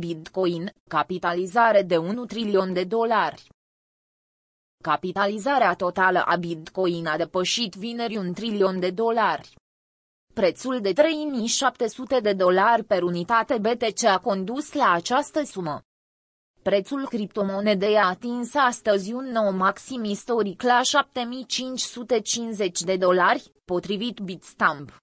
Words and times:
Bitcoin, 0.00 0.72
capitalizare 0.88 1.82
de 1.82 1.96
1 1.96 2.24
trilion 2.24 2.72
de 2.72 2.84
dolari. 2.84 3.48
Capitalizarea 4.82 5.74
totală 5.74 6.22
a 6.22 6.36
Bitcoin 6.36 7.06
a 7.06 7.16
depășit 7.16 7.74
vineri 7.74 8.16
un 8.16 8.32
trilion 8.32 8.80
de 8.80 8.90
dolari. 8.90 9.54
Prețul 10.34 10.80
de 10.80 10.92
3700 10.92 12.20
de 12.20 12.32
dolari 12.32 12.84
per 12.84 13.02
unitate 13.02 13.58
BTC 13.58 14.04
a 14.04 14.18
condus 14.18 14.72
la 14.72 14.92
această 14.92 15.44
sumă. 15.44 15.82
Prețul 16.62 17.08
criptomonedei 17.08 17.96
a 17.96 18.06
atins 18.06 18.54
astăzi 18.54 19.12
un 19.12 19.24
nou 19.24 19.50
maxim 19.52 20.04
istoric 20.04 20.62
la 20.62 20.82
7550 20.82 22.80
de 22.80 22.96
dolari, 22.96 23.52
potrivit 23.64 24.18
Bitstamp. 24.18 25.00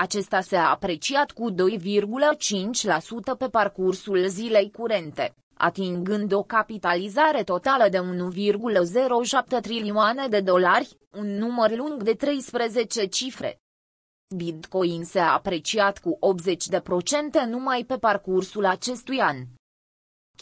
Acesta 0.00 0.40
se 0.40 0.56
a 0.56 0.70
apreciat 0.70 1.30
cu 1.30 1.50
2,5% 1.50 1.56
pe 3.38 3.48
parcursul 3.48 4.26
zilei 4.26 4.70
curente, 4.70 5.34
atingând 5.54 6.32
o 6.32 6.42
capitalizare 6.42 7.42
totală 7.42 7.88
de 7.88 7.98
1,07 7.98 9.60
trilioane 9.60 10.28
de 10.28 10.40
dolari, 10.40 10.98
un 11.10 11.26
număr 11.26 11.76
lung 11.76 12.02
de 12.02 12.14
13 12.14 13.04
cifre. 13.04 13.58
Bitcoin 14.36 15.04
se-a 15.04 15.32
apreciat 15.32 15.98
cu 15.98 16.18
80% 17.44 17.48
numai 17.48 17.84
pe 17.84 17.96
parcursul 17.98 18.66
acestui 18.66 19.20
an. 19.20 19.36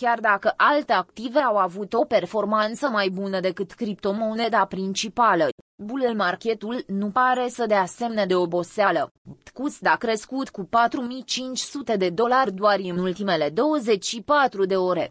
Chiar 0.00 0.20
dacă 0.20 0.54
alte 0.56 0.92
active 0.92 1.38
au 1.38 1.56
avut 1.56 1.92
o 1.92 2.04
performanță 2.04 2.88
mai 2.88 3.08
bună 3.08 3.40
decât 3.40 3.72
criptomoneda 3.72 4.64
principală, 4.64 5.48
bull 5.82 6.14
marketul 6.16 6.84
nu 6.86 7.10
pare 7.10 7.48
să 7.48 7.66
dea 7.66 7.84
semne 7.84 8.27
de 8.27 8.34
oboseală. 8.34 9.10
CUSD 9.58 9.86
a 9.86 9.96
crescut 9.96 10.48
cu 10.48 10.64
4500 10.64 11.96
de 11.96 12.10
dolari 12.10 12.52
doar 12.52 12.78
în 12.78 12.98
ultimele 12.98 13.50
24 13.50 14.64
de 14.64 14.76
ore. 14.76 15.10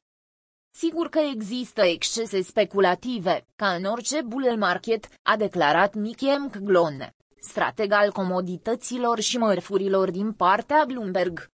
Sigur 0.75 1.09
că 1.09 1.19
există 1.19 1.81
excese 1.81 2.41
speculative, 2.41 3.47
ca 3.55 3.67
în 3.67 3.83
orice 3.83 4.21
bull 4.21 4.57
market, 4.57 5.07
a 5.21 5.35
declarat 5.37 5.93
Mickey 5.93 6.37
Mcglone, 6.37 7.15
strateg 7.39 7.91
al 7.91 8.11
comodităților 8.11 9.19
și 9.19 9.37
mărfurilor 9.37 10.11
din 10.11 10.31
partea 10.31 10.83
Bloomberg. 10.87 11.47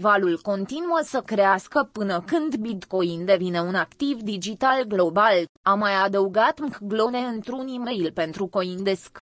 Valul 0.00 0.38
continuă 0.42 1.00
să 1.02 1.20
crească 1.20 1.88
până 1.92 2.20
când 2.20 2.56
Bitcoin 2.56 3.24
devine 3.24 3.60
un 3.60 3.74
activ 3.74 4.20
digital 4.20 4.84
global, 4.84 5.44
a 5.62 5.74
mai 5.74 5.94
adăugat 5.94 6.60
Mcglone 6.60 7.18
într-un 7.18 7.66
e-mail 7.66 8.12
pentru 8.12 8.46
Coindesk. 8.46 9.21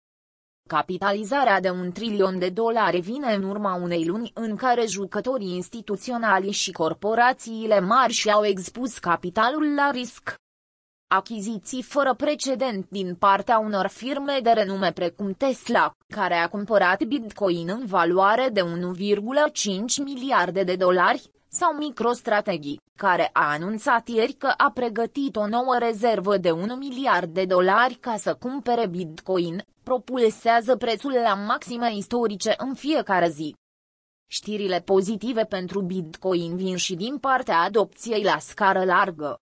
Capitalizarea 0.66 1.60
de 1.60 1.70
un 1.70 1.92
trilion 1.92 2.38
de 2.38 2.48
dolari 2.48 3.00
vine 3.00 3.34
în 3.34 3.42
urma 3.42 3.74
unei 3.74 4.04
luni 4.04 4.30
în 4.34 4.56
care 4.56 4.86
jucătorii 4.86 5.54
instituționali 5.54 6.50
și 6.50 6.72
corporațiile 6.72 7.80
mari 7.80 8.12
și-au 8.12 8.44
expus 8.44 8.98
capitalul 8.98 9.74
la 9.74 9.90
risc. 9.90 10.34
Achiziții 11.08 11.82
fără 11.82 12.14
precedent 12.14 12.86
din 12.90 13.14
partea 13.14 13.58
unor 13.58 13.86
firme 13.86 14.38
de 14.42 14.50
renume 14.50 14.92
precum 14.92 15.32
Tesla, 15.32 15.92
care 16.08 16.34
a 16.34 16.48
cumpărat 16.48 17.04
Bitcoin 17.04 17.68
în 17.68 17.86
valoare 17.86 18.48
de 18.52 18.60
1,5 18.60 18.66
miliarde 20.04 20.62
de 20.62 20.76
dolari, 20.76 21.30
sau 21.58 21.74
MicroStrategy, 21.74 22.76
care 22.98 23.30
a 23.32 23.50
anunțat 23.52 24.08
ieri 24.08 24.32
că 24.32 24.52
a 24.56 24.70
pregătit 24.74 25.36
o 25.36 25.46
nouă 25.46 25.76
rezervă 25.78 26.36
de 26.36 26.50
1 26.50 26.74
miliard 26.74 27.34
de 27.34 27.44
dolari 27.44 27.94
ca 27.94 28.16
să 28.16 28.34
cumpere 28.34 28.86
Bitcoin, 28.86 29.64
propulsează 29.82 30.76
prețul 30.76 31.12
la 31.12 31.34
maxime 31.34 31.94
istorice 31.94 32.54
în 32.56 32.74
fiecare 32.74 33.28
zi. 33.28 33.54
Știrile 34.30 34.80
pozitive 34.80 35.44
pentru 35.44 35.80
Bitcoin 35.80 36.56
vin 36.56 36.76
și 36.76 36.94
din 36.94 37.18
partea 37.18 37.58
adopției 37.58 38.22
la 38.22 38.38
scară 38.38 38.84
largă. 38.84 39.36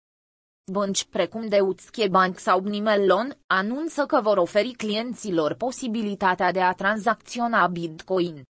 Bănci 0.72 1.04
precum 1.04 1.48
Deutsche 1.48 2.08
Bank 2.08 2.38
sau 2.38 2.60
Nimelon 2.60 3.38
anunță 3.46 4.06
că 4.06 4.20
vor 4.20 4.36
oferi 4.36 4.72
clienților 4.72 5.54
posibilitatea 5.54 6.52
de 6.52 6.60
a 6.60 6.72
tranzacționa 6.72 7.66
Bitcoin. 7.66 8.42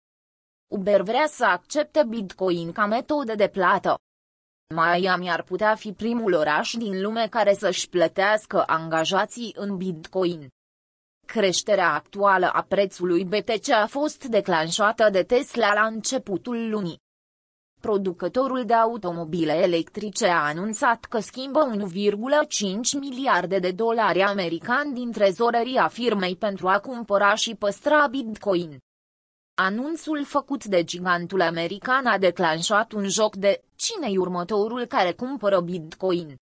Uber 0.73 1.03
vrea 1.03 1.27
să 1.27 1.45
accepte 1.45 2.05
Bitcoin 2.09 2.73
ca 2.73 2.87
metodă 2.87 3.35
de 3.35 3.49
plată. 3.49 3.99
Miami 4.75 5.31
ar 5.31 5.43
putea 5.43 5.75
fi 5.75 5.93
primul 5.93 6.33
oraș 6.33 6.73
din 6.73 7.03
lume 7.03 7.27
care 7.31 7.55
să-și 7.55 7.89
plătească 7.89 8.65
angajații 8.67 9.55
în 9.57 9.77
Bitcoin. 9.77 10.49
Creșterea 11.27 11.93
actuală 11.93 12.47
a 12.47 12.63
prețului 12.63 13.25
BTC 13.25 13.69
a 13.71 13.87
fost 13.87 14.25
declanșată 14.25 15.09
de 15.11 15.23
Tesla 15.23 15.73
la 15.73 15.87
începutul 15.87 16.69
lunii. 16.71 17.01
Producătorul 17.81 18.65
de 18.65 18.75
automobile 18.75 19.53
electrice 19.53 20.27
a 20.27 20.47
anunțat 20.47 21.05
că 21.05 21.19
schimbă 21.19 21.71
1,5 21.77 23.01
miliarde 23.01 23.59
de 23.59 23.71
dolari 23.71 24.23
americani 24.23 24.95
din 24.95 25.13
trezoreria 25.13 25.89
firmei 25.89 26.37
pentru 26.37 26.69
a 26.69 26.79
cumpăra 26.79 27.35
și 27.35 27.55
păstra 27.55 28.07
Bitcoin. 28.07 28.79
Anunțul 29.55 30.25
făcut 30.25 30.65
de 30.65 30.85
gigantul 30.85 31.41
american 31.41 32.07
a 32.07 32.19
declanșat 32.19 32.93
un 32.93 33.09
joc 33.09 33.37
de 33.37 33.63
cine-i 33.77 34.17
următorul 34.17 34.85
care 34.85 35.13
cumpără 35.13 35.61
Bitcoin. 35.61 36.37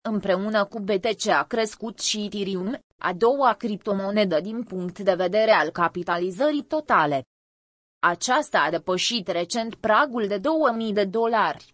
Împreună 0.00 0.64
cu 0.64 0.78
BTC 0.80 1.26
a 1.28 1.44
crescut 1.44 2.00
și 2.00 2.24
Ethereum, 2.24 2.78
a 2.98 3.12
doua 3.12 3.52
criptomonedă 3.52 4.40
din 4.40 4.62
punct 4.62 4.98
de 4.98 5.14
vedere 5.14 5.50
al 5.50 5.70
capitalizării 5.70 6.64
totale. 6.64 7.24
Aceasta 7.98 8.60
a 8.60 8.70
depășit 8.70 9.28
recent 9.28 9.74
pragul 9.74 10.26
de 10.26 10.38
2000 10.38 10.92
de 10.92 11.04
dolari. 11.04 11.70